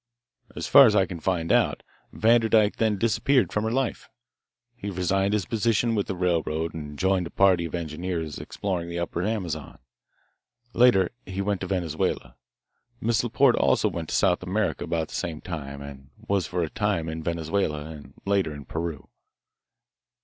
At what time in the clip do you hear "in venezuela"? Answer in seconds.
17.07-17.85